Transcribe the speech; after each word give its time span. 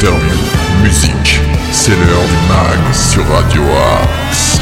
interviews, 0.00 0.82
musique. 0.82 1.40
C'est 1.72 1.90
l'heure 1.90 2.24
du 2.24 2.48
mag 2.48 2.94
sur 2.94 3.26
Radio 3.28 3.62
Axe. 4.00 4.58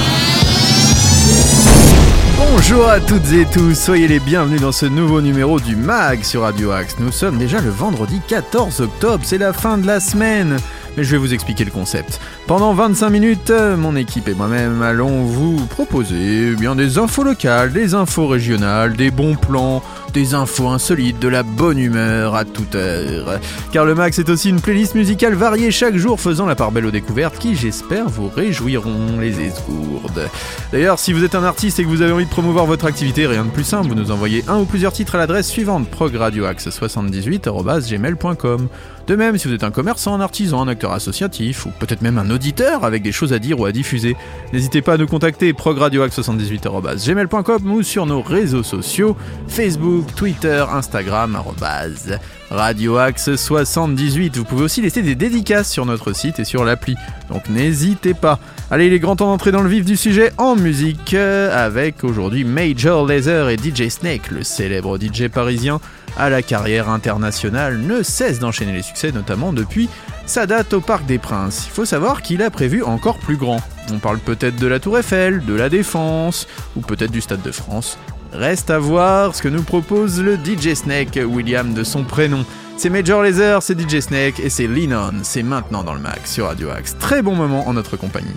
Bonjour 2.36 2.88
à 2.88 2.98
toutes 2.98 3.32
et 3.32 3.44
tous, 3.44 3.74
soyez 3.74 4.08
les 4.08 4.18
bienvenus 4.18 4.60
dans 4.60 4.72
ce 4.72 4.86
nouveau 4.86 5.20
numéro 5.20 5.60
du 5.60 5.76
MAG 5.76 6.24
sur 6.24 6.42
Radio 6.42 6.72
Axe. 6.72 6.96
Nous 6.98 7.12
sommes 7.12 7.38
déjà 7.38 7.60
le 7.60 7.70
vendredi 7.70 8.20
14 8.26 8.80
octobre, 8.80 9.22
c'est 9.24 9.38
la 9.38 9.52
fin 9.52 9.78
de 9.78 9.86
la 9.86 10.00
semaine. 10.00 10.56
Mais 10.98 11.04
je 11.04 11.12
vais 11.12 11.18
vous 11.18 11.32
expliquer 11.32 11.64
le 11.64 11.70
concept. 11.70 12.20
Pendant 12.48 12.74
25 12.74 13.10
minutes, 13.10 13.52
mon 13.76 13.94
équipe 13.94 14.26
et 14.26 14.34
moi-même 14.34 14.82
allons 14.82 15.22
vous 15.22 15.64
proposer 15.66 16.50
eh 16.50 16.56
bien 16.56 16.74
des 16.74 16.98
infos 16.98 17.22
locales, 17.22 17.72
des 17.72 17.94
infos 17.94 18.26
régionales, 18.26 18.96
des 18.96 19.12
bons 19.12 19.36
plans, 19.36 19.80
des 20.12 20.34
infos 20.34 20.66
insolites, 20.68 21.20
de 21.20 21.28
la 21.28 21.44
bonne 21.44 21.78
humeur 21.78 22.34
à 22.34 22.44
toute 22.44 22.74
heure. 22.74 23.38
Car 23.72 23.84
le 23.84 23.94
Max 23.94 24.18
est 24.18 24.28
aussi 24.28 24.48
une 24.48 24.60
playlist 24.60 24.96
musicale 24.96 25.34
variée 25.34 25.70
chaque 25.70 25.94
jour 25.96 26.20
faisant 26.20 26.46
la 26.46 26.56
part 26.56 26.72
belle 26.72 26.86
aux 26.86 26.90
découvertes 26.90 27.38
qui, 27.38 27.54
j'espère, 27.54 28.08
vous 28.08 28.28
réjouiront 28.28 29.20
les 29.20 29.40
esgourdes. 29.40 30.28
D'ailleurs, 30.72 30.98
si 30.98 31.12
vous 31.12 31.22
êtes 31.22 31.36
un 31.36 31.44
artiste 31.44 31.78
et 31.78 31.84
que 31.84 31.88
vous 31.88 32.02
avez 32.02 32.12
envie 32.12 32.24
de 32.24 32.30
promouvoir 32.30 32.66
votre 32.66 32.86
activité, 32.86 33.26
rien 33.26 33.44
de 33.44 33.50
plus 33.50 33.64
simple, 33.64 33.88
vous 33.88 33.94
nous 33.94 34.10
envoyez 34.10 34.42
un 34.48 34.58
ou 34.58 34.64
plusieurs 34.64 34.92
titres 34.92 35.14
à 35.14 35.18
l'adresse 35.18 35.48
suivante 35.48 35.88
progradioaxe78.gmail.com 35.90 38.68
De 39.06 39.16
même, 39.16 39.38
si 39.38 39.48
vous 39.48 39.54
êtes 39.54 39.64
un 39.64 39.70
commerçant, 39.70 40.14
un 40.14 40.20
artisan, 40.20 40.62
un 40.62 40.68
acteur 40.68 40.87
associatif 40.92 41.66
ou 41.66 41.70
peut-être 41.70 42.02
même 42.02 42.18
un 42.18 42.30
auditeur 42.30 42.84
avec 42.84 43.02
des 43.02 43.12
choses 43.12 43.32
à 43.32 43.38
dire 43.38 43.60
ou 43.60 43.64
à 43.64 43.72
diffuser, 43.72 44.16
n'hésitez 44.52 44.82
pas 44.82 44.94
à 44.94 44.96
nous 44.96 45.06
contacter 45.06 45.52
progradioaxe78.gmail.com 45.52 47.70
ou 47.70 47.82
sur 47.82 48.06
nos 48.06 48.22
réseaux 48.22 48.62
sociaux 48.62 49.16
Facebook, 49.48 50.06
Twitter, 50.14 50.64
Instagram, 50.70 51.36
arrobase, 51.36 52.18
radioaxe78. 52.50 54.36
Vous 54.36 54.44
pouvez 54.44 54.64
aussi 54.64 54.80
laisser 54.80 55.02
des 55.02 55.14
dédicaces 55.14 55.70
sur 55.70 55.86
notre 55.86 56.12
site 56.12 56.38
et 56.38 56.44
sur 56.44 56.64
l'appli, 56.64 56.96
donc 57.30 57.48
n'hésitez 57.48 58.14
pas. 58.14 58.38
Allez, 58.70 58.86
il 58.86 58.92
est 58.92 58.98
grand 58.98 59.16
temps 59.16 59.26
d'entrer 59.26 59.50
dans 59.50 59.62
le 59.62 59.68
vif 59.68 59.84
du 59.84 59.96
sujet 59.96 60.32
en 60.36 60.54
musique, 60.54 61.14
euh, 61.14 61.66
avec 61.66 62.04
aujourd'hui 62.04 62.44
Major 62.44 63.06
Lazer 63.06 63.48
et 63.48 63.56
DJ 63.56 63.88
Snake, 63.88 64.30
le 64.30 64.42
célèbre 64.42 64.98
DJ 64.98 65.28
parisien 65.28 65.80
à 66.16 66.28
la 66.28 66.42
carrière 66.42 66.90
internationale, 66.90 67.78
ne 67.78 68.02
cesse 68.02 68.40
d'enchaîner 68.40 68.72
les 68.72 68.82
succès, 68.82 69.12
notamment 69.12 69.52
depuis 69.52 69.88
sa 70.28 70.46
date 70.46 70.72
au 70.74 70.80
Parc 70.80 71.06
des 71.06 71.18
Princes. 71.18 71.64
Il 71.66 71.72
faut 71.72 71.84
savoir 71.84 72.22
qu'il 72.22 72.42
a 72.42 72.50
prévu 72.50 72.82
encore 72.82 73.18
plus 73.18 73.36
grand. 73.36 73.60
On 73.92 73.98
parle 73.98 74.18
peut-être 74.18 74.56
de 74.56 74.66
la 74.66 74.80
Tour 74.80 74.98
Eiffel, 74.98 75.44
de 75.44 75.54
la 75.54 75.68
Défense, 75.68 76.46
ou 76.76 76.80
peut-être 76.80 77.10
du 77.10 77.20
Stade 77.20 77.42
de 77.42 77.50
France. 77.50 77.98
Reste 78.32 78.70
à 78.70 78.78
voir 78.78 79.34
ce 79.34 79.42
que 79.42 79.48
nous 79.48 79.62
propose 79.62 80.20
le 80.20 80.36
DJ 80.36 80.74
Snake, 80.74 81.18
William 81.24 81.72
de 81.72 81.82
son 81.82 82.04
prénom. 82.04 82.44
C'est 82.76 82.90
Major 82.90 83.22
Lazer, 83.22 83.62
c'est 83.62 83.78
DJ 83.78 84.00
Snake 84.00 84.38
et 84.38 84.50
c'est 84.50 84.66
Linon. 84.66 85.12
C'est 85.22 85.42
maintenant 85.42 85.82
dans 85.82 85.94
le 85.94 86.00
max 86.00 86.32
sur 86.32 86.46
Radio 86.46 86.70
Axe. 86.70 86.96
Très 86.98 87.22
bon 87.22 87.34
moment 87.34 87.66
en 87.66 87.72
notre 87.72 87.96
compagnie. 87.96 88.36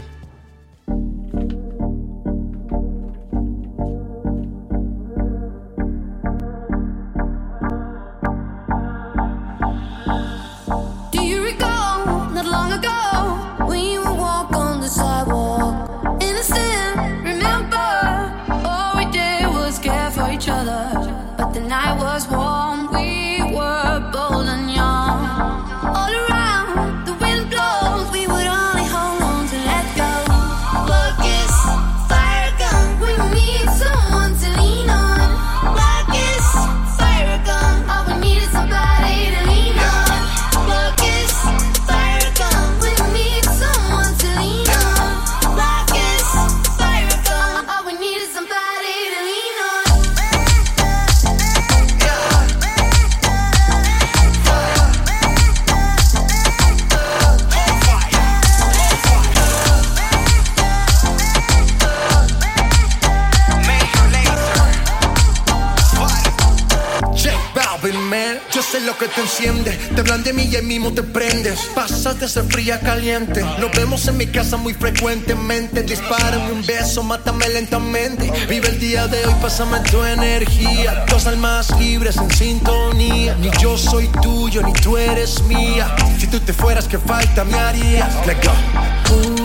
De 72.22 72.28
ser 72.28 72.44
fría 72.44 72.80
caliente. 72.80 73.44
Nos 73.58 73.72
vemos 73.72 74.08
en 74.08 74.16
mi 74.16 74.28
casa 74.28 74.56
muy 74.56 74.76
frecuentemente. 74.76 75.82
Dispárame 75.82 76.52
un 76.52 76.64
beso, 76.64 77.02
mátame 77.02 77.50
lentamente. 77.50 78.32
Vive 78.48 78.68
el 78.68 78.80
día 78.80 79.08
de 79.08 79.26
hoy, 79.26 79.34
pásame 79.42 79.80
tu 79.90 80.04
energía. 80.04 81.04
Dos 81.10 81.26
almas 81.26 81.76
libres 81.80 82.18
en 82.18 82.30
sintonía. 82.30 83.36
Ni 83.40 83.50
yo 83.60 83.76
soy 83.76 84.08
tuyo, 84.22 84.62
ni 84.62 84.72
tú 84.74 84.98
eres 84.98 85.42
mía. 85.46 85.96
Si 86.20 86.28
tú 86.28 86.40
te 86.40 86.54
fueras, 86.54 86.88
¿qué 86.88 87.00
falta 87.00 87.44
me 87.44 87.58
harías? 87.58 88.14
Let 88.28 88.38
go. 88.44 89.41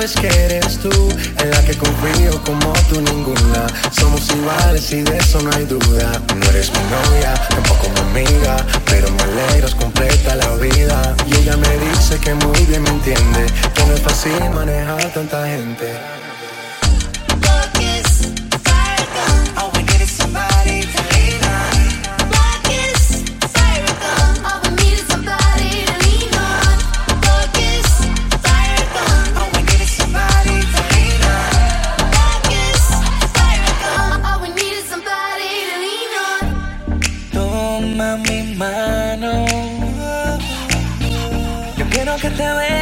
Sabes 0.00 0.16
que 0.16 0.44
eres 0.44 0.78
tú 0.78 1.10
en 1.42 1.50
la 1.50 1.62
que 1.62 1.76
confío 1.76 2.42
como 2.44 2.72
tú 2.88 3.02
ninguna. 3.02 3.66
Somos 3.90 4.30
iguales 4.30 4.90
y 4.92 5.02
de 5.02 5.18
eso 5.18 5.42
no 5.42 5.50
hay 5.54 5.66
duda. 5.66 6.22
No 6.36 6.46
eres 6.48 6.72
mi 6.72 6.78
novia, 6.88 7.34
tampoco 7.50 7.90
mi 7.90 8.22
amiga, 8.22 8.64
pero 8.86 9.10
me 9.10 9.22
alegras 9.24 9.74
completa 9.74 10.36
la 10.36 10.54
vida. 10.54 11.14
Y 11.26 11.34
ella 11.40 11.54
me 11.58 11.68
dice 11.90 12.16
que 12.18 12.32
muy 12.32 12.64
bien 12.64 12.82
me 12.82 12.88
entiende, 12.88 13.44
que 13.74 13.84
no 13.84 13.92
es 13.92 14.00
fácil 14.00 14.48
manejar 14.54 15.12
tanta 15.12 15.46
gente. 15.46 16.19
the 42.36 42.54
way 42.56 42.79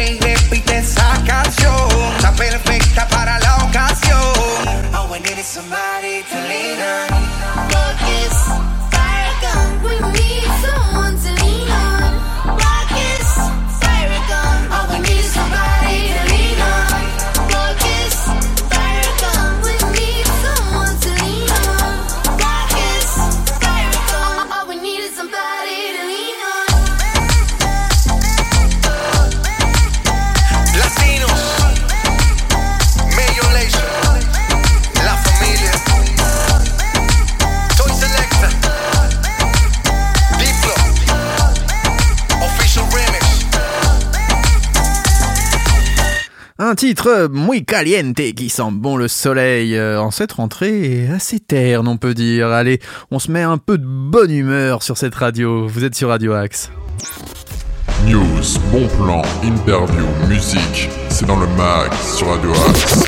on. 0.00 0.29
Titre 46.76 47.28
muy 47.32 47.64
caliente 47.64 48.34
qui 48.34 48.48
sent 48.48 48.70
bon 48.72 48.96
le 48.96 49.08
soleil 49.08 49.76
euh, 49.76 50.00
en 50.00 50.10
cette 50.10 50.32
rentrée 50.32 51.08
assez 51.08 51.40
terne 51.40 51.88
on 51.88 51.96
peut 51.96 52.14
dire. 52.14 52.48
Allez, 52.48 52.80
on 53.10 53.18
se 53.18 53.30
met 53.30 53.42
un 53.42 53.58
peu 53.58 53.78
de 53.78 53.86
bonne 53.86 54.30
humeur 54.30 54.82
sur 54.82 54.98
cette 54.98 55.14
radio. 55.14 55.66
Vous 55.66 55.84
êtes 55.84 55.94
sur 55.94 56.10
Radio 56.10 56.34
Axe. 56.34 56.70
News, 58.06 58.58
bon 58.70 58.86
plan, 58.96 59.22
interview, 59.42 60.06
musique, 60.28 60.88
c'est 61.08 61.26
dans 61.26 61.38
le 61.38 61.46
mag 61.48 61.92
sur 62.16 62.28
Radio 62.28 62.50
Axe. 62.68 63.04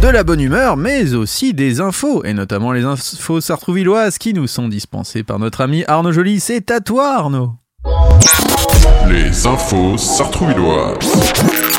De 0.00 0.08
la 0.08 0.24
bonne 0.24 0.40
humeur, 0.40 0.76
mais 0.76 1.14
aussi 1.14 1.54
des 1.54 1.80
infos, 1.80 2.24
et 2.24 2.32
notamment 2.32 2.72
les 2.72 2.84
infos 2.84 3.40
sartrouvilloises 3.40 4.18
qui 4.18 4.34
nous 4.34 4.46
sont 4.46 4.68
dispensées 4.68 5.22
par 5.22 5.38
notre 5.38 5.60
ami 5.60 5.84
Arnaud 5.88 6.12
Joly. 6.12 6.40
C'est 6.40 6.70
à 6.70 6.80
toi 6.80 7.14
Arnaud 7.16 7.52
Les 9.08 9.46
infos 9.46 9.96
sartrouvilloises. 9.96 11.71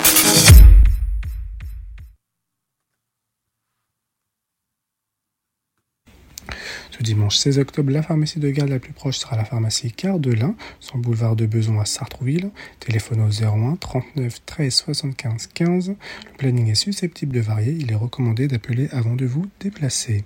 Dimanche 7.04 7.36
16 7.36 7.60
octobre, 7.60 7.92
la 7.92 8.02
pharmacie 8.02 8.40
de 8.40 8.50
garde 8.50 8.70
la 8.70 8.80
plus 8.80 8.94
proche 8.94 9.18
sera 9.18 9.36
la 9.36 9.44
pharmacie 9.44 9.92
Cardelin, 9.92 10.56
son 10.80 11.00
boulevard 11.00 11.36
de 11.36 11.46
Beson 11.46 11.78
à 11.82 11.86
Sartrouville. 11.86 12.50
Téléphone 12.80 13.20
au 13.20 13.28
01 13.30 13.76
39 13.76 14.40
13 14.46 14.74
75 14.74 15.48
15. 15.48 15.90
Le 15.90 16.38
planning 16.38 16.70
est 16.70 16.76
susceptible 16.76 17.36
de 17.36 17.42
varier. 17.42 17.76
Il 17.78 17.92
est 17.92 17.96
recommandé 17.96 18.48
d'appeler 18.48 18.88
avant 18.94 19.16
de 19.16 19.26
vous 19.26 19.48
déplacer. 19.60 20.24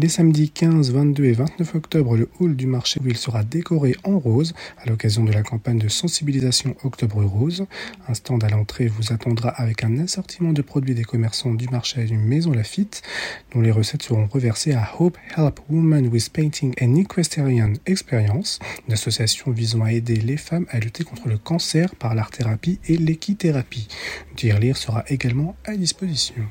Les 0.00 0.08
samedis 0.08 0.50
15, 0.50 0.92
22 0.92 1.24
et 1.24 1.32
29 1.32 1.74
octobre, 1.74 2.16
le 2.16 2.28
hall 2.38 2.54
du 2.54 2.68
marché 2.68 3.00
il 3.04 3.16
sera 3.16 3.42
décoré 3.42 3.96
en 4.04 4.20
rose 4.20 4.54
à 4.80 4.88
l'occasion 4.88 5.24
de 5.24 5.32
la 5.32 5.42
campagne 5.42 5.80
de 5.80 5.88
sensibilisation 5.88 6.76
Octobre 6.84 7.24
Rose. 7.24 7.66
Un 8.06 8.14
stand 8.14 8.44
à 8.44 8.48
l'entrée 8.48 8.86
vous 8.86 9.12
attendra 9.12 9.48
avec 9.48 9.82
un 9.82 9.98
assortiment 9.98 10.52
de 10.52 10.62
produits 10.62 10.94
des 10.94 11.02
commerçants 11.02 11.52
du 11.52 11.66
marché 11.66 12.04
du 12.04 12.16
Maison 12.16 12.52
Lafitte, 12.52 13.02
dont 13.52 13.60
les 13.60 13.72
recettes 13.72 14.04
seront 14.04 14.28
reversées 14.28 14.72
à 14.72 14.88
Hope 15.00 15.18
Help 15.36 15.58
Women 15.68 16.06
with 16.06 16.32
Painting 16.32 16.74
and 16.80 16.94
Equestrian 16.94 17.72
Experience, 17.86 18.60
une 18.86 18.94
association 18.94 19.50
visant 19.50 19.82
à 19.82 19.92
aider 19.92 20.14
les 20.14 20.36
femmes 20.36 20.66
à 20.70 20.78
lutter 20.78 21.02
contre 21.02 21.26
le 21.26 21.38
cancer 21.38 21.96
par 21.96 22.14
l'art-thérapie 22.14 22.78
et 22.86 22.98
l'équithérapie. 22.98 23.88
Tirelire 24.36 24.76
sera 24.76 25.02
également 25.08 25.56
à 25.64 25.74
disposition. 25.74 26.44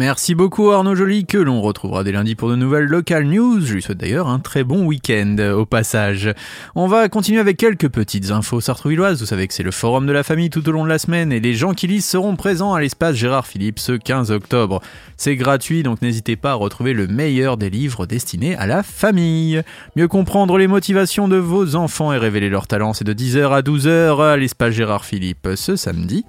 Merci 0.00 0.34
beaucoup 0.34 0.70
Arnaud 0.70 0.94
Joly, 0.94 1.26
que 1.26 1.36
l'on 1.36 1.60
retrouvera 1.60 2.04
dès 2.04 2.12
lundi 2.12 2.34
pour 2.34 2.48
de 2.48 2.56
nouvelles 2.56 2.86
local 2.86 3.26
news. 3.26 3.60
Je 3.60 3.74
lui 3.74 3.82
souhaite 3.82 3.98
d'ailleurs 3.98 4.28
un 4.28 4.38
très 4.38 4.64
bon 4.64 4.86
week-end 4.86 5.36
au 5.54 5.66
passage. 5.66 6.32
On 6.74 6.86
va 6.86 7.10
continuer 7.10 7.38
avec 7.38 7.58
quelques 7.58 7.90
petites 7.90 8.30
infos 8.30 8.62
sartrouvilloises. 8.62 9.20
Vous 9.20 9.26
savez 9.26 9.46
que 9.46 9.52
c'est 9.52 9.62
le 9.62 9.70
forum 9.70 10.06
de 10.06 10.12
la 10.12 10.22
famille 10.22 10.48
tout 10.48 10.66
au 10.66 10.72
long 10.72 10.84
de 10.84 10.88
la 10.88 10.98
semaine 10.98 11.32
et 11.32 11.40
les 11.40 11.52
gens 11.52 11.74
qui 11.74 11.86
lisent 11.86 12.06
seront 12.06 12.34
présents 12.34 12.72
à 12.72 12.80
l'espace 12.80 13.14
Gérard 13.14 13.46
Philippe 13.46 13.78
ce 13.78 13.92
15 13.92 14.30
octobre. 14.30 14.80
C'est 15.18 15.36
gratuit, 15.36 15.82
donc 15.82 16.00
n'hésitez 16.00 16.36
pas 16.36 16.52
à 16.52 16.54
retrouver 16.54 16.94
le 16.94 17.06
meilleur 17.06 17.58
des 17.58 17.68
livres 17.68 18.06
destinés 18.06 18.56
à 18.56 18.66
la 18.66 18.82
famille. 18.82 19.60
Mieux 19.96 20.08
comprendre 20.08 20.56
les 20.56 20.66
motivations 20.66 21.28
de 21.28 21.36
vos 21.36 21.76
enfants 21.76 22.10
et 22.14 22.16
révéler 22.16 22.48
leurs 22.48 22.68
talents, 22.68 22.94
c'est 22.94 23.04
de 23.04 23.12
10h 23.12 23.50
à 23.50 23.60
12h 23.60 24.32
à 24.32 24.36
l'espace 24.38 24.72
Gérard 24.72 25.04
Philippe 25.04 25.46
ce 25.56 25.76
samedi. 25.76 26.24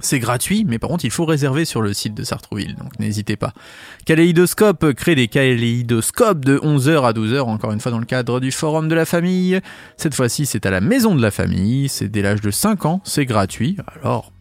C'est 0.00 0.18
gratuit, 0.18 0.64
mais 0.66 0.78
par 0.78 0.90
contre, 0.90 1.04
il 1.04 1.10
faut 1.10 1.24
réserver 1.24 1.64
sur 1.64 1.82
le 1.82 1.92
site 1.92 2.14
de 2.14 2.22
Sartrouville, 2.22 2.76
donc 2.76 2.98
n'hésitez 2.98 3.36
pas. 3.36 3.52
Kaléidoscope 4.06 4.92
crée 4.92 5.14
des 5.14 5.28
kaléidoscopes 5.28 6.44
de 6.44 6.58
11h 6.58 7.04
à 7.04 7.12
12h, 7.12 7.40
encore 7.40 7.72
une 7.72 7.80
fois 7.80 7.90
dans 7.90 7.98
le 7.98 8.06
cadre 8.06 8.40
du 8.40 8.52
Forum 8.52 8.88
de 8.88 8.94
la 8.94 9.04
Famille. 9.04 9.60
Cette 9.96 10.14
fois-ci, 10.14 10.46
c'est 10.46 10.66
à 10.66 10.70
la 10.70 10.80
Maison 10.80 11.14
de 11.14 11.22
la 11.22 11.30
Famille, 11.30 11.88
c'est 11.88 12.08
dès 12.08 12.22
l'âge 12.22 12.40
de 12.40 12.50
5 12.50 12.86
ans, 12.86 13.00
c'est 13.04 13.26
gratuit, 13.26 13.76
alors... 13.94 14.32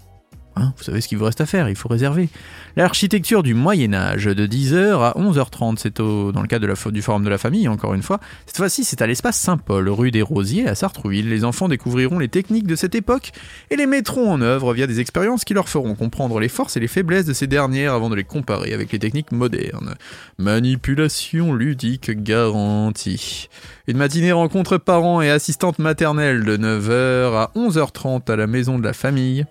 hein, 0.61 0.73
vous 0.77 0.83
savez 0.83 1.01
ce 1.01 1.07
qu'il 1.07 1.17
vous 1.17 1.25
reste 1.25 1.41
à 1.41 1.45
faire, 1.45 1.69
il 1.69 1.75
faut 1.75 1.89
réserver. 1.89 2.29
L'architecture 2.75 3.41
du 3.43 3.53
Moyen 3.53 3.93
Âge, 3.93 4.25
de 4.25 4.45
10h 4.45 5.01
à 5.01 5.13
11h30, 5.17 5.77
c'est 5.79 5.99
au- 5.99 6.31
dans 6.31 6.41
le 6.41 6.47
cadre 6.47 6.67
du 6.91 7.01
Forum 7.01 7.23
de 7.23 7.29
la 7.29 7.37
Famille, 7.37 7.67
encore 7.67 7.93
une 7.93 8.03
fois. 8.03 8.19
Cette 8.45 8.57
fois-ci, 8.57 8.83
c'est 8.83 9.01
à 9.01 9.07
l'espace 9.07 9.37
Saint-Paul, 9.37 9.89
rue 9.89 10.11
des 10.11 10.21
Rosiers, 10.21 10.67
à 10.67 10.75
Sartrouville. 10.75 11.29
Les 11.29 11.43
enfants 11.43 11.67
découvriront 11.67 12.19
les 12.19 12.27
techniques 12.27 12.67
de 12.67 12.75
cette 12.75 12.93
époque 12.95 13.31
et 13.71 13.75
les 13.75 13.87
mettront 13.87 14.31
en 14.31 14.41
œuvre 14.41 14.73
via 14.73 14.85
des 14.87 14.99
expériences 14.99 15.43
qui 15.45 15.53
leur 15.53 15.69
feront 15.69 15.95
comprendre 15.95 16.39
les 16.39 16.49
forces 16.49 16.77
et 16.77 16.79
les 16.79 16.87
faiblesses 16.87 17.25
de 17.25 17.33
ces 17.33 17.47
dernières 17.47 17.93
avant 17.93 18.09
de 18.09 18.15
les 18.15 18.23
comparer 18.23 18.73
avec 18.73 18.91
les 18.91 18.99
techniques 18.99 19.31
modernes. 19.31 19.95
Manipulation 20.37 21.53
ludique 21.53 22.11
garantie. 22.23 23.49
Une 23.87 23.97
matinée 23.97 24.31
rencontre 24.31 24.77
parents 24.77 25.21
et 25.21 25.29
assistantes 25.29 25.79
maternelles 25.79 26.43
de 26.43 26.57
9h 26.57 27.33
à 27.35 27.51
11h30 27.55 28.29
à 28.31 28.35
la 28.35 28.47
maison 28.47 28.77
de 28.79 28.83
la 28.83 28.93
famille. 28.93 29.45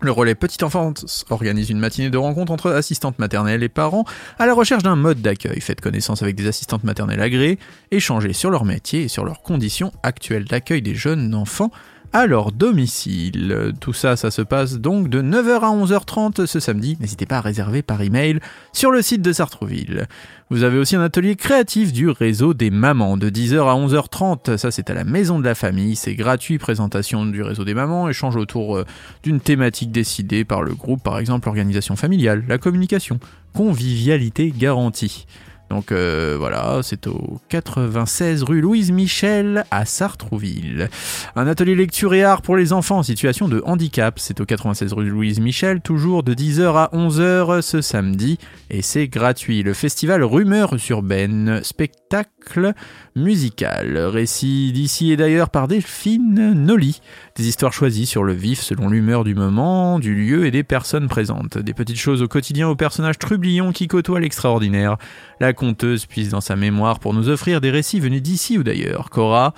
Le 0.00 0.12
relais 0.12 0.36
Petite 0.36 0.62
Enfance 0.62 1.24
organise 1.28 1.70
une 1.70 1.80
matinée 1.80 2.08
de 2.08 2.18
rencontre 2.18 2.52
entre 2.52 2.70
assistantes 2.70 3.18
maternelles 3.18 3.64
et 3.64 3.68
parents 3.68 4.04
à 4.38 4.46
la 4.46 4.54
recherche 4.54 4.84
d'un 4.84 4.94
mode 4.94 5.20
d'accueil. 5.20 5.60
Faites 5.60 5.80
connaissance 5.80 6.22
avec 6.22 6.36
des 6.36 6.46
assistantes 6.46 6.84
maternelles 6.84 7.20
agréées, 7.20 7.58
échangez 7.90 8.32
sur 8.32 8.50
leur 8.50 8.64
métier 8.64 9.02
et 9.02 9.08
sur 9.08 9.24
leurs 9.24 9.42
conditions 9.42 9.92
actuelles 10.04 10.44
d'accueil 10.44 10.82
des 10.82 10.94
jeunes 10.94 11.34
enfants 11.34 11.72
à 12.12 12.26
leur 12.26 12.52
domicile. 12.52 13.72
Tout 13.80 13.92
ça, 13.92 14.16
ça 14.16 14.30
se 14.30 14.42
passe 14.42 14.78
donc 14.78 15.08
de 15.08 15.20
9h 15.20 15.60
à 15.60 15.70
11h30 15.70 16.46
ce 16.46 16.60
samedi. 16.60 16.96
N'hésitez 17.00 17.26
pas 17.26 17.38
à 17.38 17.40
réserver 17.40 17.82
par 17.82 18.00
email 18.02 18.40
sur 18.72 18.90
le 18.90 19.02
site 19.02 19.22
de 19.22 19.32
Sartrouville. 19.32 20.06
Vous 20.50 20.62
avez 20.62 20.78
aussi 20.78 20.96
un 20.96 21.02
atelier 21.02 21.36
créatif 21.36 21.92
du 21.92 22.08
réseau 22.08 22.54
des 22.54 22.70
mamans 22.70 23.18
de 23.18 23.28
10h 23.28 23.58
à 23.58 23.74
11h30. 23.74 24.56
Ça, 24.56 24.70
c'est 24.70 24.88
à 24.88 24.94
la 24.94 25.04
maison 25.04 25.38
de 25.38 25.44
la 25.44 25.54
famille. 25.54 25.96
C'est 25.96 26.14
gratuit. 26.14 26.58
Présentation 26.58 27.26
du 27.26 27.42
réseau 27.42 27.64
des 27.64 27.74
mamans, 27.74 28.08
échange 28.08 28.36
autour 28.36 28.78
euh, 28.78 28.86
d'une 29.22 29.40
thématique 29.40 29.92
décidée 29.92 30.44
par 30.44 30.62
le 30.62 30.74
groupe, 30.74 31.02
par 31.02 31.18
exemple 31.18 31.46
l'organisation 31.46 31.96
familiale, 31.96 32.44
la 32.48 32.58
communication, 32.58 33.20
convivialité 33.54 34.52
garantie. 34.56 35.26
Donc 35.70 35.92
euh, 35.92 36.36
voilà, 36.38 36.80
c'est 36.82 37.06
au 37.06 37.40
96 37.50 38.42
rue 38.42 38.60
Louise 38.60 38.90
Michel 38.90 39.64
à 39.70 39.84
Sartrouville. 39.84 40.88
Un 41.36 41.46
atelier 41.46 41.74
lecture 41.74 42.14
et 42.14 42.24
art 42.24 42.40
pour 42.40 42.56
les 42.56 42.72
enfants 42.72 42.98
en 42.98 43.02
situation 43.02 43.48
de 43.48 43.62
handicap, 43.66 44.18
c'est 44.18 44.40
au 44.40 44.46
96 44.46 44.94
rue 44.94 45.10
Louise 45.10 45.40
Michel, 45.40 45.80
toujours 45.80 46.22
de 46.22 46.34
10h 46.34 46.74
à 46.74 46.90
11h 46.94 47.60
ce 47.60 47.80
samedi, 47.82 48.38
et 48.70 48.80
c'est 48.80 49.08
gratuit. 49.08 49.62
Le 49.62 49.74
festival 49.74 50.22
Rumeurs 50.24 50.74
urbaines, 50.88 51.60
spectacle 51.62 52.72
musical, 53.14 53.98
récit 53.98 54.72
d'ici 54.72 55.12
et 55.12 55.16
d'ailleurs 55.16 55.50
par 55.50 55.68
Delphine 55.68 56.54
Nolly. 56.54 57.00
Des 57.36 57.46
histoires 57.46 57.72
choisies 57.72 58.06
sur 58.06 58.24
le 58.24 58.32
vif 58.32 58.60
selon 58.60 58.88
l'humeur 58.88 59.24
du 59.24 59.34
moment, 59.34 59.98
du 59.98 60.14
lieu 60.14 60.46
et 60.46 60.50
des 60.50 60.62
personnes 60.62 61.08
présentes. 61.08 61.58
Des 61.58 61.74
petites 61.74 61.98
choses 61.98 62.22
au 62.22 62.28
quotidien 62.28 62.68
aux 62.68 62.76
personnages 62.76 63.18
trublions 63.18 63.72
qui 63.72 63.86
côtoient 63.86 64.20
l'extraordinaire. 64.20 64.96
La 65.40 65.52
conteuse 65.52 66.06
puise 66.06 66.30
dans 66.30 66.40
sa 66.40 66.56
mémoire 66.56 66.98
pour 66.98 67.14
nous 67.14 67.28
offrir 67.28 67.60
des 67.60 67.70
récits 67.70 68.00
venus 68.00 68.22
d'ici 68.22 68.58
ou 68.58 68.64
d'ailleurs. 68.64 69.10
Cora, 69.10 69.54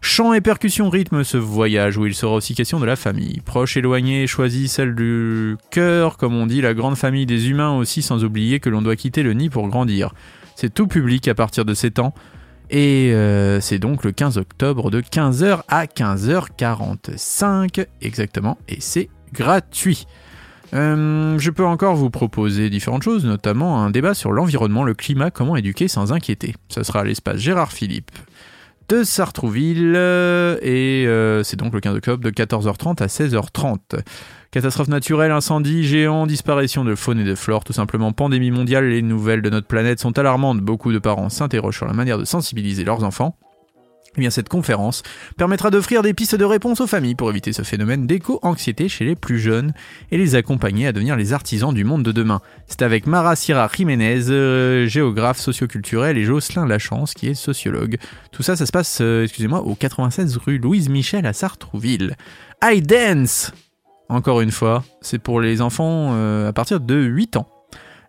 chant 0.00 0.32
et 0.32 0.40
percussion 0.40 0.90
rythme 0.90 1.24
ce 1.24 1.36
voyage 1.36 1.96
où 1.96 2.06
il 2.06 2.14
sera 2.14 2.34
aussi 2.34 2.54
question 2.54 2.78
de 2.78 2.86
la 2.86 2.94
famille. 2.94 3.40
Proche, 3.40 3.76
éloigné, 3.76 4.26
choisit 4.26 4.68
celle 4.68 4.94
du 4.94 5.56
cœur, 5.70 6.16
comme 6.16 6.36
on 6.36 6.46
dit, 6.46 6.60
la 6.60 6.74
grande 6.74 6.96
famille 6.96 7.26
des 7.26 7.48
humains 7.48 7.76
aussi, 7.76 8.02
sans 8.02 8.22
oublier 8.22 8.60
que 8.60 8.70
l'on 8.70 8.82
doit 8.82 8.96
quitter 8.96 9.24
le 9.24 9.32
nid 9.32 9.50
pour 9.50 9.68
grandir. 9.68 10.14
C'est 10.54 10.72
tout 10.72 10.86
public 10.86 11.26
à 11.26 11.34
partir 11.34 11.64
de 11.64 11.74
7 11.74 11.98
ans. 11.98 12.14
Et 12.70 13.10
euh, 13.12 13.60
c'est 13.60 13.78
donc 13.78 14.04
le 14.04 14.12
15 14.12 14.38
octobre 14.38 14.90
de 14.90 15.00
15h 15.00 15.62
à 15.68 15.86
15h45 15.86 17.86
exactement. 18.00 18.58
Et 18.68 18.80
c'est 18.80 19.10
gratuit. 19.32 20.06
Euh, 20.74 21.38
je 21.38 21.50
peux 21.50 21.64
encore 21.64 21.94
vous 21.94 22.10
proposer 22.10 22.68
différentes 22.68 23.04
choses, 23.04 23.24
notamment 23.24 23.82
un 23.82 23.90
débat 23.90 24.14
sur 24.14 24.32
l'environnement, 24.32 24.82
le 24.82 24.94
climat, 24.94 25.30
comment 25.30 25.56
éduquer 25.56 25.86
sans 25.88 26.12
inquiéter. 26.12 26.54
Ce 26.68 26.82
sera 26.82 27.00
à 27.00 27.04
l'espace 27.04 27.38
Gérard 27.38 27.72
Philippe 27.72 28.10
de 28.88 29.02
Sartrouville 29.02 29.94
euh, 29.96 30.58
et 30.60 31.06
euh, 31.06 31.42
c'est 31.42 31.56
donc 31.56 31.72
le 31.72 31.80
15 31.80 31.96
octobre 31.96 32.22
de 32.22 32.30
14h30 32.30 33.02
à 33.02 33.06
16h30. 33.06 34.00
Catastrophe 34.50 34.88
naturelle, 34.88 35.32
incendie, 35.32 35.84
géant, 35.84 36.26
disparition 36.26 36.84
de 36.84 36.94
faune 36.94 37.18
et 37.20 37.24
de 37.24 37.34
flore, 37.34 37.64
tout 37.64 37.72
simplement 37.72 38.12
pandémie 38.12 38.50
mondiale, 38.50 38.88
les 38.88 39.02
nouvelles 39.02 39.42
de 39.42 39.50
notre 39.50 39.66
planète 39.66 40.00
sont 40.00 40.18
alarmantes. 40.18 40.60
Beaucoup 40.60 40.92
de 40.92 40.98
parents 40.98 41.28
s'interrogent 41.28 41.76
sur 41.76 41.86
la 41.86 41.92
manière 41.92 42.18
de 42.18 42.24
sensibiliser 42.24 42.84
leurs 42.84 43.04
enfants. 43.04 43.36
Eh 44.16 44.20
bien, 44.20 44.30
cette 44.30 44.48
conférence 44.48 45.02
permettra 45.36 45.70
d'offrir 45.70 46.02
des 46.02 46.14
pistes 46.14 46.36
de 46.36 46.44
réponse 46.44 46.80
aux 46.80 46.86
familles 46.86 47.16
pour 47.16 47.30
éviter 47.30 47.52
ce 47.52 47.62
phénomène 47.62 48.06
d'éco-anxiété 48.06 48.88
chez 48.88 49.04
les 49.04 49.16
plus 49.16 49.40
jeunes 49.40 49.72
et 50.12 50.18
les 50.18 50.36
accompagner 50.36 50.86
à 50.86 50.92
devenir 50.92 51.16
les 51.16 51.32
artisans 51.32 51.74
du 51.74 51.82
monde 51.82 52.04
de 52.04 52.12
demain. 52.12 52.40
C'est 52.66 52.82
avec 52.82 53.08
Mara 53.08 53.34
Sierra 53.34 53.68
Jiménez, 53.74 54.30
euh, 54.30 54.86
géographe 54.86 55.38
socioculturel, 55.38 56.16
et 56.16 56.24
Jocelyn 56.24 56.66
Lachance, 56.66 57.14
qui 57.14 57.28
est 57.28 57.34
sociologue. 57.34 57.96
Tout 58.30 58.44
ça, 58.44 58.54
ça 58.54 58.66
se 58.66 58.72
passe, 58.72 58.98
euh, 59.00 59.24
excusez-moi, 59.24 59.62
au 59.62 59.74
96 59.74 60.36
rue 60.36 60.58
Louise 60.58 60.88
Michel 60.88 61.26
à 61.26 61.32
Sartrouville. 61.32 62.16
I 62.62 62.82
Dance 62.82 63.52
Encore 64.08 64.40
une 64.42 64.52
fois, 64.52 64.84
c'est 65.00 65.18
pour 65.18 65.40
les 65.40 65.60
enfants 65.60 66.10
euh, 66.12 66.48
à 66.48 66.52
partir 66.52 66.78
de 66.78 66.94
8 66.94 67.36
ans. 67.36 67.48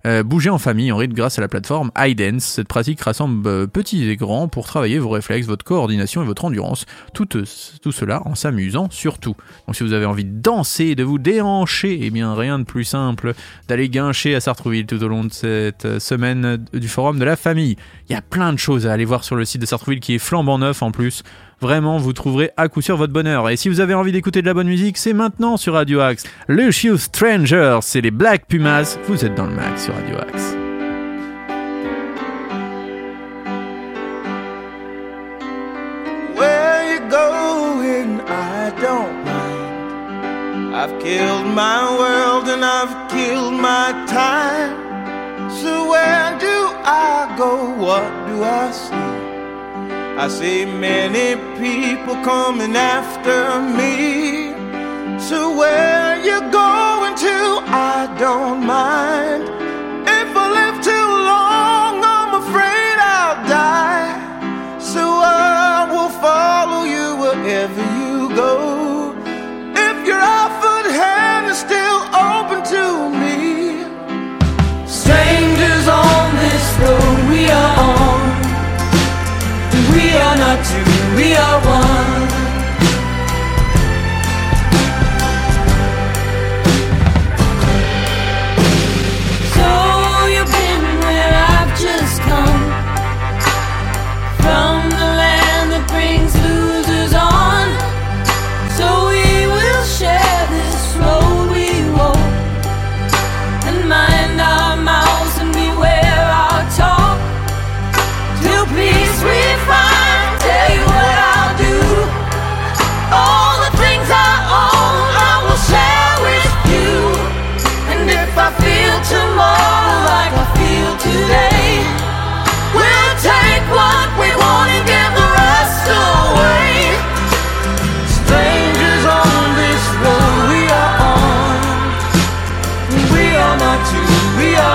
Euh, 0.06 0.22
bougez 0.24 0.52
en 0.52 0.60
famille 0.60 0.92
en 0.92 0.98
rythme 0.98 1.16
grâce 1.16 1.40
à 1.40 1.42
la 1.42 1.48
plateforme 1.48 1.92
iDance. 1.98 2.44
Cette 2.44 2.68
pratique 2.68 3.02
rassemble 3.02 3.48
euh, 3.48 3.68
petits 3.68 4.08
et 4.08 4.16
grands 4.16 4.48
pour 4.48 4.68
travailler 4.68 5.00
vos 5.00 5.10
réflexes, 5.10 5.48
votre 5.48 5.66
coordination 5.66 6.22
et 6.22 6.26
votre 6.26 6.46
endurance. 6.46 6.86
Tout, 7.14 7.36
euh, 7.38 7.44
tout 7.82 7.92
cela 7.92 8.22
en 8.28 8.36
s'amusant 8.36 8.88
surtout. 8.92 9.36
Donc 9.66 9.76
si 9.76 9.84
vous 9.84 9.94
avez 9.94 10.06
envie 10.06 10.26
de 10.26 10.42
danser, 10.42 10.94
de 10.94 11.04
vous 11.04 11.18
déhancher, 11.18 12.00
eh 12.04 12.12
bien 12.12 12.36
rien 12.36 12.60
de 12.60 12.66
plus 12.66 12.84
simple 12.84 13.34
d'aller 13.68 13.90
guincher 13.90 14.36
à 14.36 14.40
Sartrouville 14.40 14.86
tout 14.86 15.02
au 15.02 15.08
long 15.08 15.24
de 15.24 15.34
cette 15.34 15.86
euh, 15.86 16.00
semaine 16.00 16.64
du 16.74 16.88
forum 16.88 17.18
de 17.18 17.26
la 17.26 17.36
famille. 17.36 17.76
Il 18.08 18.14
y 18.14 18.16
a 18.16 18.22
plein 18.22 18.54
de 18.54 18.60
choses 18.60 18.86
à 18.86 18.94
aller 18.94 19.06
voir 19.06 19.24
sur 19.24 19.36
le 19.36 19.44
site 19.44 19.62
de 19.62 19.66
Sartrouville 19.66 20.00
qui 20.00 20.14
est 20.14 20.20
flambant 20.20 20.60
neuf 20.60 20.84
en 20.84 20.92
plus. 20.92 21.24
Vraiment, 21.62 21.98
vous 21.98 22.14
trouverez 22.14 22.52
à 22.58 22.68
coup 22.68 22.82
sûr 22.82 22.98
votre 22.98 23.14
bonheur. 23.14 23.50
Et 23.50 23.58
si 23.58 23.70
vous 23.70 23.80
avez 23.80 23.94
envie 23.94 24.12
d'écouter 24.12 24.42
de 24.42 24.48
la 24.48 24.54
bonne 24.54 24.68
musique, 24.68 24.98
c'est 24.98 25.14
maintenant 25.14 25.58
sur 25.58 25.74
Radio 25.74 26.00
Axe. 26.00 26.24
Lucius 26.48 27.04
Stranger, 27.04 27.80
c'est 27.82 28.02
les 28.02 28.12
Black 28.12 28.48
Pumas. 28.48 28.98
Vous 29.08 29.26
êtes 29.26 29.36
dans 29.36 29.46
le 29.46 29.56
max 29.56 29.86
sur 29.86 29.96
Radio 29.96 30.18
Axe. 30.18 30.56
I've 40.86 41.02
killed 41.02 41.48
my 41.56 41.98
world 41.98 42.48
and 42.48 42.64
I've 42.64 43.10
killed 43.10 43.54
my 43.54 44.06
time. 44.08 45.50
So 45.50 45.90
where 45.90 46.38
do 46.38 46.48
I 46.84 47.34
go? 47.38 47.72
What 47.72 48.28
do 48.28 48.44
I 48.44 48.72
see? 48.72 49.15
I 50.18 50.30
see 50.30 50.64
many 50.66 51.36
people 51.60 52.16
coming 52.24 52.76
after 52.76 53.60
me. 53.60 54.54
So 55.20 55.54
where 55.58 56.16
you're 56.24 56.50
going 56.52 57.16
to? 57.16 57.38
I 57.68 58.16
don't 58.18 58.66
mind. 58.66 59.65
Are 81.38 81.66
one. 81.66 81.85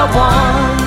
Are 0.01 0.09
one. 0.17 0.79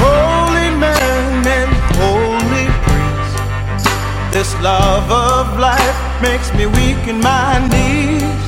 Holy 0.00 0.68
man 0.84 1.46
and 1.58 1.72
holy 2.00 2.66
priest. 2.84 4.32
This 4.32 4.50
love 4.62 5.10
of 5.10 5.58
life 5.58 5.98
makes 6.22 6.48
me 6.54 6.64
weak 6.66 7.02
in 7.12 7.20
my 7.20 7.52
knees. 7.72 8.42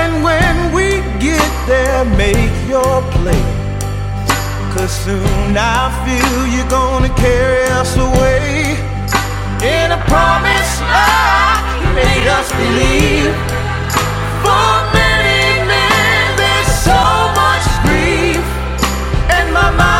And 0.00 0.22
when 0.22 0.72
we 0.72 1.02
get 1.18 1.50
there, 1.66 2.04
make 2.04 2.54
your 2.68 3.02
play. 3.16 3.44
Cause 4.74 4.92
soon 5.04 5.56
I 5.58 5.90
feel 6.04 6.46
you're 6.54 6.70
gonna 6.70 7.12
carry 7.16 7.64
us 7.80 7.96
away 7.96 8.78
In 9.62 9.90
a 9.90 9.98
promise 10.06 10.72
like 10.80 11.44
you 11.44 11.49
made 11.94 12.26
us 12.28 12.50
believe. 12.52 13.34
For 14.44 14.70
many 14.94 15.66
men 15.66 16.36
there's 16.36 16.72
so 16.88 17.02
much 17.40 17.66
grief. 17.84 18.44
And 19.30 19.52
my 19.52 19.70
mind 19.70 19.99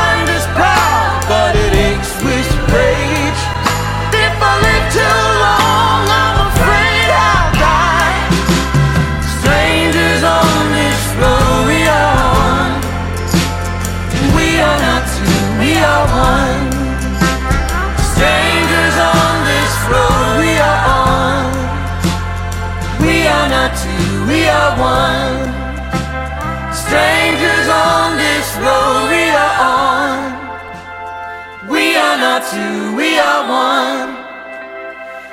two, 32.50 32.96
we 32.96 33.18
are 33.18 33.48
one. 33.48 34.16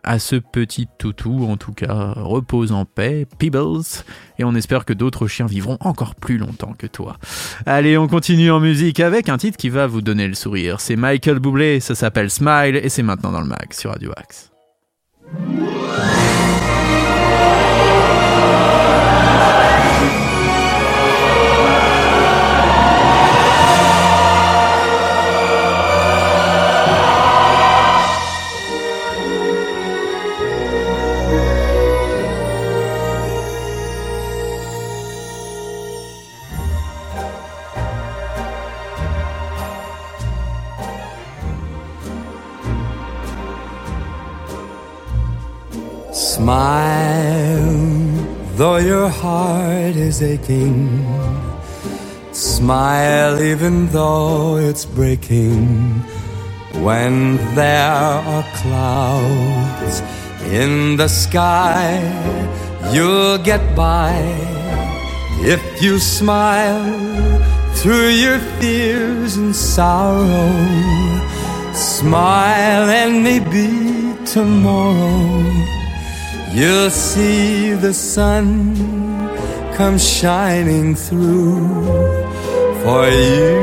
à 0.04 0.20
ce 0.20 0.36
petit 0.36 0.88
toutou, 1.00 1.48
en 1.50 1.58
tout 1.58 1.72
cas, 1.72 2.14
repose 2.16 2.74
en 2.74 2.86
paix, 2.86 3.26
Peebles, 3.40 4.04
et 4.38 4.44
on 4.44 4.54
espère 4.54 4.86
que 4.86 4.94
d'autres 4.94 5.26
chiens 5.26 5.48
vivront 5.48 5.80
encore 5.80 6.14
plus 6.14 6.38
longtemps 6.38 6.76
que 6.78 6.86
toi. 6.86 7.18
Allez, 7.66 7.98
on 7.98 8.08
continue 8.08 8.52
en 8.52 8.60
musique 8.60 9.00
avec 9.00 9.30
un 9.30 9.40
titre 9.40 9.58
qui 9.58 9.70
va 9.70 9.88
vous 9.88 10.02
donner 10.02 10.28
le 10.28 10.36
sourire. 10.36 10.80
C'est 10.80 10.96
Michael 10.96 11.40
Bublé, 11.40 11.80
ça 11.80 11.96
s'appelle 11.96 12.30
Smile, 12.30 12.76
et 12.76 12.90
c'est 12.90 13.02
maintenant 13.02 13.32
dans 13.32 13.42
le 13.42 13.48
mag 13.48 13.74
sur 13.74 13.90
Radio 13.90 14.12
Axe. 14.16 14.52
Smile, 46.12 47.78
though 48.58 48.76
your 48.76 49.08
heart 49.08 49.96
is 49.96 50.22
aching. 50.22 51.08
Smile, 52.34 53.42
even 53.42 53.88
though 53.88 54.58
it's 54.58 54.84
breaking. 54.84 56.02
When 56.84 57.38
there 57.56 57.90
are 57.90 58.44
clouds 58.56 60.02
in 60.52 60.98
the 60.98 61.08
sky, 61.08 62.04
you'll 62.92 63.38
get 63.38 63.74
by 63.74 64.12
if 65.40 65.62
you 65.82 65.98
smile 65.98 66.92
through 67.76 68.10
your 68.10 68.40
fears 68.60 69.38
and 69.38 69.56
sorrow. 69.56 70.52
Smile, 71.74 72.90
and 72.90 73.24
maybe 73.24 74.14
tomorrow. 74.26 75.81
You'll 76.54 76.90
see 76.90 77.72
the 77.72 77.94
sun 77.94 78.76
come 79.74 79.98
shining 79.98 80.96
through 80.96 81.86
for 82.84 83.08
you. 83.08 83.62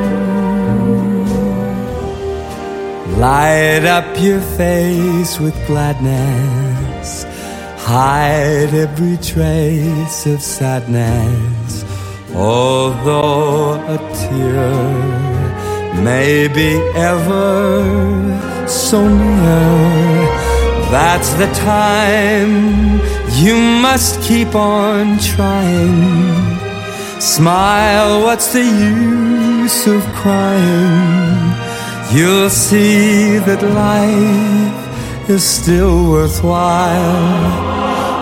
Light 3.19 3.85
up 3.85 4.07
your 4.19 4.41
face 4.57 5.39
with 5.39 5.55
gladness, 5.67 7.25
hide 7.77 8.73
every 8.73 9.19
trace 9.19 10.25
of 10.25 10.41
sadness. 10.41 11.85
Although 12.35 13.75
a 13.75 13.99
tear 14.17 14.73
may 16.03 16.49
be 16.49 16.71
ever 16.97 18.67
so 18.67 19.07
near. 19.07 20.48
That's 20.91 21.35
the 21.35 21.47
time 21.53 22.99
you 23.33 23.55
must 23.83 24.23
keep 24.23 24.55
on 24.55 25.19
trying. 25.19 26.59
Smile, 27.21 28.23
what's 28.23 28.55
the 28.55 28.65
use 28.65 29.87
of 29.87 30.03
crying? 30.15 31.53
You'll 32.11 32.49
see 32.49 33.37
that 33.39 33.63
life 33.63 35.29
is 35.29 35.45
still 35.45 36.11
worthwhile 36.11 37.69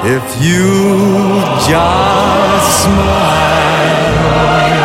if 0.05 0.24
you 0.42 1.38
just 1.70 2.83
smile. 2.83 4.76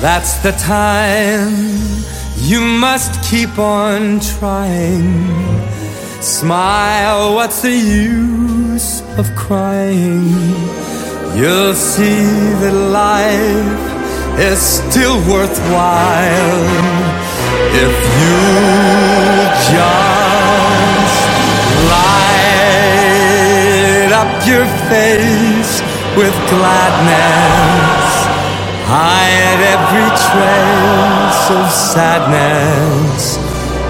That's 0.00 0.36
the 0.42 0.52
time 0.52 1.56
you 2.36 2.60
must 2.60 3.20
keep 3.24 3.58
on 3.58 4.20
trying. 4.20 5.26
Smile, 6.20 7.34
what's 7.34 7.62
the 7.62 7.74
use 7.74 9.00
of 9.18 9.34
crying? 9.34 10.28
You'll 11.34 11.72
see 11.74 12.24
that 12.60 12.74
life 12.92 14.38
is 14.38 14.58
still 14.60 15.16
worthwhile 15.32 16.68
if 17.72 17.96
you 18.20 18.36
just 19.72 21.24
light 21.92 24.12
up 24.12 24.46
your 24.46 24.66
face 24.90 25.80
with 26.16 26.34
gladness. 26.50 28.05
Hide 28.88 29.62
every 29.74 30.10
trace 30.30 31.44
of 31.58 31.66
sadness, 31.74 33.36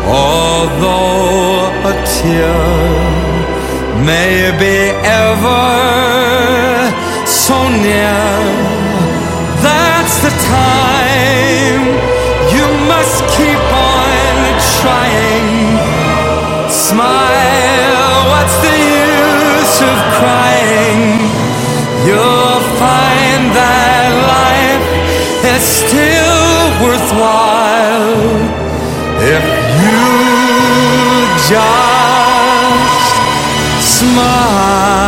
although 0.09 1.69
a 1.85 1.95
tear 2.17 2.57
may 4.09 4.57
be 4.57 4.79
ever 5.05 5.69
so 7.27 7.59
near. 7.85 8.25
That's 9.61 10.17
the 10.25 10.33
time 10.49 11.83
you 12.57 12.67
must 12.89 13.21
keep 13.37 13.65
on 13.93 14.37
trying. 14.81 15.77
Smile, 16.71 18.17
what's 18.33 18.57
the 18.65 18.77
use 19.05 19.77
of 19.91 19.97
crying? 20.17 21.01
You'll 22.07 22.36
is 25.57 25.63
still 25.63 26.69
worthwhile 26.85 28.37
if 29.23 29.45
you 29.81 30.03
just 31.49 33.17
smile. 33.99 35.06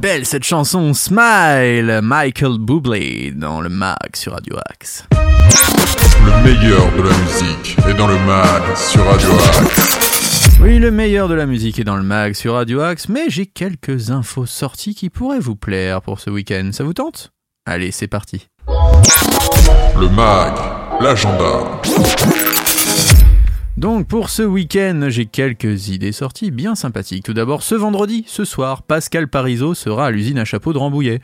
Belle 0.00 0.24
cette 0.24 0.44
chanson 0.44 0.94
Smile 0.94 2.00
Michael 2.02 2.58
Bublé 2.58 3.32
dans 3.36 3.60
le 3.60 3.68
mag 3.68 3.98
sur 4.14 4.32
Radio 4.32 4.56
Axe. 4.70 5.04
Le 5.12 6.42
meilleur 6.42 6.90
de 6.92 7.02
la 7.02 7.16
musique 7.18 7.76
est 7.86 7.94
dans 7.94 8.06
le 8.06 8.18
mag 8.20 8.62
sur 8.76 9.04
Radio 9.04 9.28
Axe. 9.32 10.58
Oui, 10.62 10.78
le 10.78 10.90
meilleur 10.90 11.28
de 11.28 11.34
la 11.34 11.44
musique 11.44 11.78
est 11.78 11.84
dans 11.84 11.96
le 11.96 12.02
mag 12.02 12.32
sur 12.32 12.54
Radio 12.54 12.80
Axe, 12.80 13.10
mais 13.10 13.28
j'ai 13.28 13.44
quelques 13.44 14.10
infos 14.10 14.46
sorties 14.46 14.94
qui 14.94 15.10
pourraient 15.10 15.38
vous 15.38 15.56
plaire 15.56 16.00
pour 16.00 16.18
ce 16.18 16.30
week-end. 16.30 16.70
Ça 16.72 16.82
vous 16.82 16.94
tente? 16.94 17.32
Allez, 17.66 17.90
c'est 17.90 18.08
parti. 18.08 18.48
mag, 20.10 20.54
l'agenda. 21.00 21.80
Donc 23.80 24.08
pour 24.08 24.28
ce 24.28 24.42
week-end, 24.42 25.06
j'ai 25.08 25.24
quelques 25.24 25.88
idées 25.88 26.12
sorties 26.12 26.50
bien 26.50 26.74
sympathiques. 26.74 27.24
Tout 27.24 27.32
d'abord, 27.32 27.62
ce 27.62 27.74
vendredi, 27.74 28.24
ce 28.26 28.44
soir, 28.44 28.82
Pascal 28.82 29.26
Parisot 29.26 29.72
sera 29.72 30.08
à 30.08 30.10
l'usine 30.10 30.36
à 30.36 30.44
chapeau 30.44 30.74
de 30.74 30.78
Rambouillet, 30.78 31.22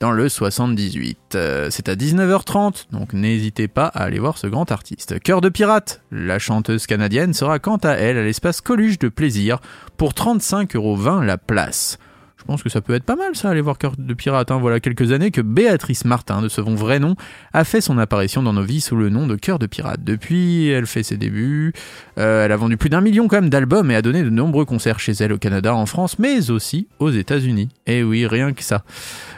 dans 0.00 0.10
le 0.10 0.30
78. 0.30 1.34
Euh, 1.34 1.68
c'est 1.70 1.90
à 1.90 1.96
19h30, 1.96 2.86
donc 2.90 3.12
n'hésitez 3.12 3.68
pas 3.68 3.84
à 3.84 4.04
aller 4.04 4.18
voir 4.18 4.38
ce 4.38 4.46
grand 4.46 4.72
artiste. 4.72 5.20
Cœur 5.20 5.42
de 5.42 5.50
pirate, 5.50 6.00
la 6.10 6.38
chanteuse 6.38 6.86
canadienne 6.86 7.34
sera 7.34 7.58
quant 7.58 7.76
à 7.76 7.90
elle 7.90 8.16
à 8.16 8.24
l'espace 8.24 8.62
Coluche 8.62 8.98
de 8.98 9.10
Plaisir 9.10 9.58
pour 9.98 10.12
35,20€ 10.12 11.22
la 11.22 11.36
place. 11.36 11.98
Je 12.40 12.44
pense 12.46 12.62
que 12.62 12.70
ça 12.70 12.80
peut 12.80 12.94
être 12.94 13.04
pas 13.04 13.16
mal 13.16 13.36
ça, 13.36 13.50
aller 13.50 13.60
voir 13.60 13.76
Cœur 13.76 13.92
de 13.98 14.14
Pirate. 14.14 14.50
Hein. 14.50 14.58
Voilà 14.58 14.80
quelques 14.80 15.12
années 15.12 15.30
que 15.30 15.42
Béatrice 15.42 16.06
Martin, 16.06 16.40
de 16.40 16.48
son 16.48 16.74
vrai 16.74 16.98
nom, 16.98 17.14
a 17.52 17.64
fait 17.64 17.82
son 17.82 17.98
apparition 17.98 18.42
dans 18.42 18.54
nos 18.54 18.62
vies 18.62 18.80
sous 18.80 18.96
le 18.96 19.10
nom 19.10 19.26
de 19.26 19.36
Cœur 19.36 19.58
de 19.58 19.66
Pirate. 19.66 20.02
Depuis, 20.02 20.68
elle 20.68 20.86
fait 20.86 21.02
ses 21.02 21.18
débuts. 21.18 21.74
Euh, 22.18 22.46
elle 22.46 22.52
a 22.52 22.56
vendu 22.56 22.78
plus 22.78 22.88
d'un 22.88 23.02
million 23.02 23.28
quand 23.28 23.42
même 23.42 23.50
d'albums 23.50 23.90
et 23.90 23.94
a 23.94 24.00
donné 24.00 24.22
de 24.22 24.30
nombreux 24.30 24.64
concerts 24.64 25.00
chez 25.00 25.12
elle 25.12 25.34
au 25.34 25.38
Canada, 25.38 25.74
en 25.74 25.84
France, 25.84 26.18
mais 26.18 26.50
aussi 26.50 26.88
aux 26.98 27.10
États-Unis. 27.10 27.68
Et 27.86 28.02
oui, 28.02 28.26
rien 28.26 28.54
que 28.54 28.62
ça. 28.62 28.84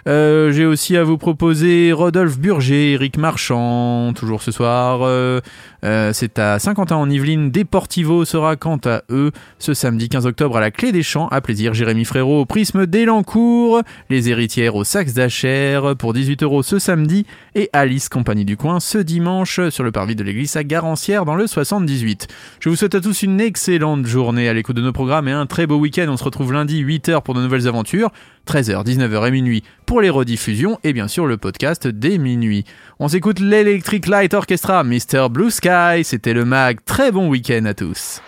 Euh, 0.06 0.52
J'ai 0.52 0.64
aussi 0.64 0.96
à 0.96 1.02
vous 1.02 1.18
proposer 1.18 1.92
Rodolphe 1.92 2.38
Burger, 2.38 2.92
Eric 2.92 3.18
Marchand, 3.18 4.12
toujours 4.14 4.42
ce 4.42 4.52
soir. 4.52 5.00
Euh, 5.02 5.40
euh, 5.85 6.12
c'est 6.12 6.38
à 6.38 6.59
Saint-Quentin 6.59 6.97
en 6.97 7.11
Yvelines. 7.11 7.51
Deportivo 7.51 8.25
sera 8.25 8.57
quant 8.57 8.81
à 8.85 9.03
eux 9.11 9.33
ce 9.59 9.75
samedi 9.75 10.09
15 10.09 10.27
octobre 10.27 10.57
à 10.57 10.61
la 10.61 10.71
Clé 10.71 10.92
des 10.92 11.03
Champs. 11.03 11.29
À 11.29 11.40
plaisir, 11.40 11.75
Jérémy 11.75 12.05
Frérot 12.05 12.40
au 12.40 12.47
Prisme 12.47 12.87
d'Elancourt. 12.87 13.83
Les 14.09 14.29
héritières 14.29 14.77
au 14.77 14.85
Saxe 14.85 15.14
d'Acher 15.14 15.81
pour 15.99 16.12
18 16.12 16.42
euros 16.42 16.62
ce 16.62 16.79
samedi. 16.79 17.27
Et 17.55 17.68
Alice, 17.73 18.09
compagnie 18.09 18.45
du 18.45 18.57
coin, 18.57 18.81
ce 18.81 18.99
dimanche 18.99 19.61
sur 19.71 19.85
le 19.85 19.92
parvis 19.92 20.16
de 20.16 20.23
l'église 20.23 20.57
à 20.57 20.64
Garancière 20.64 21.25
dans 21.25 21.35
le 21.35 21.47
78. 21.47 22.29
Je 22.61 22.68
vous 22.68 22.77
souhaite 22.77 22.95
à 22.95 23.01
tous 23.01 23.23
une 23.23 23.40
excellente 23.40 24.07
journée 24.07 24.49
à 24.49 24.55
l'écoute 24.55 24.77
de 24.77 24.83
nos 24.83 24.92
programmes 24.92 25.29
et 25.29 25.33
un 25.33 25.47
très 25.47 25.66
beau 25.66 25.77
week-end. 25.77 26.07
On 26.09 26.16
se 26.16 26.25
retrouve 26.25 26.53
lundi 26.53 26.85
8h 26.85 27.23
pour 27.23 27.35
de 27.35 27.42
nouvelles 27.42 27.66
aventures. 27.68 28.11
13h, 28.47 28.85
19h 28.85 29.29
et 29.29 29.31
minuit 29.31 29.62
pour 29.87 30.01
les 30.01 30.11
rediffusions 30.11 30.79
et 30.83 30.92
bien 30.92 31.07
sûr 31.07 31.27
le 31.27 31.37
podcast 31.37 31.87
dès 31.87 32.18
minuit. 32.18 32.64
On 32.99 33.09
s'écoute 33.09 33.38
l'Electric 33.38 34.09
Light 34.09 34.35
Orchestra, 34.35 34.83
Mr. 34.83 35.29
Blue 35.31 35.51
Sky, 35.51 35.71
c'était 36.04 36.35
le 36.35 36.44
mag, 36.44 36.78
très 36.85 37.11
bon 37.11 37.28
week-end 37.28 37.64
à 37.64 37.74
tous. 37.74 38.20